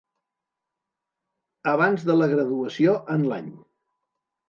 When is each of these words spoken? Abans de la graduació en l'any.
Abans 1.73 2.09
de 2.09 2.17
la 2.23 2.31
graduació 2.35 2.99
en 3.19 3.31
l'any. 3.33 3.57